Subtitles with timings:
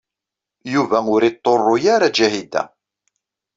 [0.73, 2.63] Yuba ur iṭurru ara Ǧahida.